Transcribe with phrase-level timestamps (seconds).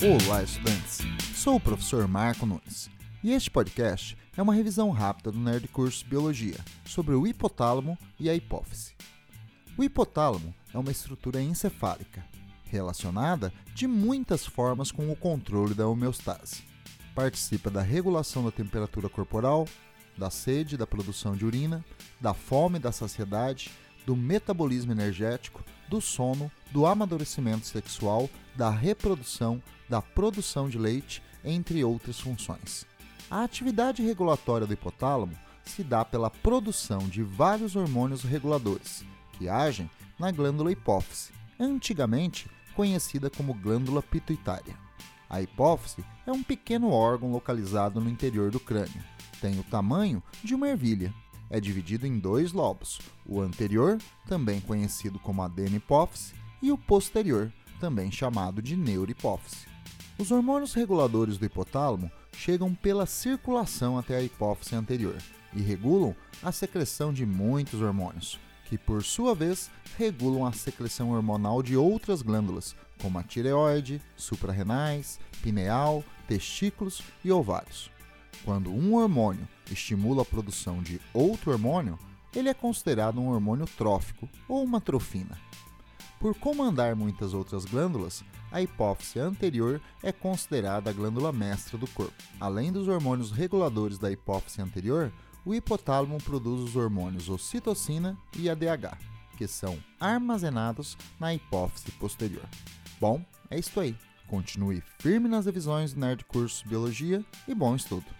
[0.00, 1.00] Olá, estudantes!
[1.34, 2.88] Sou o professor Marco Nunes
[3.20, 8.30] e este podcast é uma revisão rápida do Nerd Curso Biologia sobre o hipotálamo e
[8.30, 8.94] a hipófise.
[9.76, 12.24] O hipotálamo é uma estrutura encefálica
[12.70, 16.62] relacionada de muitas formas com o controle da homeostase.
[17.12, 19.66] Participa da regulação da temperatura corporal,
[20.16, 21.84] da sede, da produção de urina,
[22.20, 23.68] da fome, da saciedade,
[24.06, 31.84] do metabolismo energético, do sono, do amadurecimento sexual, da reprodução, da produção de leite, entre
[31.84, 32.84] outras funções.
[33.30, 39.04] A atividade regulatória do hipotálamo se dá pela produção de vários hormônios reguladores,
[39.34, 41.30] que agem na glândula hipófise,
[41.60, 44.76] antigamente conhecida como glândula pituitária.
[45.30, 49.04] A hipófise é um pequeno órgão localizado no interior do crânio.
[49.40, 51.14] Tem o tamanho de uma ervilha.
[51.48, 58.10] É dividido em dois lobos, o anterior, também conhecido como adenohipófise, e o posterior, também
[58.10, 59.66] chamado de neurohipófise.
[60.18, 65.16] Os hormônios reguladores do hipotálamo chegam pela circulação até a hipófise anterior
[65.54, 71.62] e regulam a secreção de muitos hormônios, que por sua vez regulam a secreção hormonal
[71.62, 77.90] de outras glândulas, como a tireoide, suprarrenais, pineal, testículos e ovários.
[78.44, 81.98] Quando um hormônio estimula a produção de outro hormônio,
[82.34, 85.38] ele é considerado um hormônio trófico ou uma trofina.
[86.18, 92.12] Por comandar muitas outras glândulas, a hipófise anterior é considerada a glândula mestra do corpo.
[92.40, 95.12] Além dos hormônios reguladores da hipófise anterior,
[95.44, 98.98] o hipotálamo produz os hormônios ocitocina e ADH,
[99.36, 102.44] que são armazenados na hipófise posterior.
[103.00, 103.96] Bom, é isso aí.
[104.26, 108.17] Continue firme nas revisões do Nerd Curso Biologia e bom estudo!